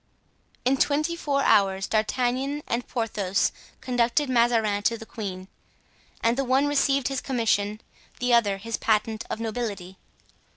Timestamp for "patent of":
8.77-9.39